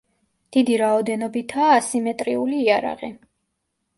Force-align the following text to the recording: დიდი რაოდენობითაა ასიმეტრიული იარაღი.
დიდი 0.55 0.77
რაოდენობითაა 0.81 1.75
ასიმეტრიული 1.81 2.61
იარაღი. 2.69 3.13